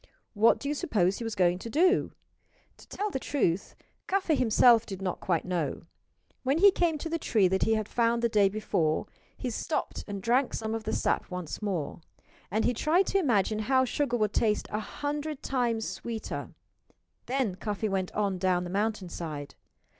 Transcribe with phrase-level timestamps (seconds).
[0.33, 2.11] What do you suppose he was going to do?
[2.77, 3.75] To tell the truth,
[4.07, 5.83] Cuffy himself did not quite know.
[6.41, 9.05] When he came to the tree that he had found the day before
[9.37, 12.01] he stopped and drank some of the sap once more;
[12.49, 16.49] and he tried to imagine how sugar would taste a hundred times sweeter.
[17.27, 19.53] Then Cuffy went on down the mountainside.